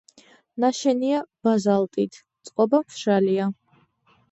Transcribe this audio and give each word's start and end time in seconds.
ნაშენია 0.63 1.19
ბაზალტით, 1.49 2.19
წყობა 2.51 2.83
მშრალია. 2.89 3.49